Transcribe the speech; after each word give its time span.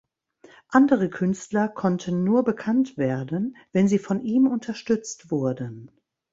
Andere 0.69 1.11
Künstler 1.11 1.67
konnten 1.69 2.23
nur 2.23 2.43
bekannt 2.43 2.97
werden, 2.97 3.55
wenn 3.71 3.87
sie 3.87 3.99
von 3.99 4.23
ihm 4.23 4.47
unterstützt 4.47 5.29
wurden. 5.29 5.91